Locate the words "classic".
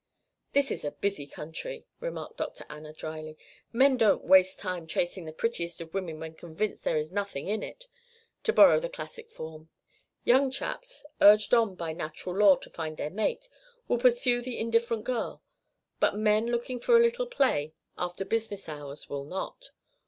8.89-9.29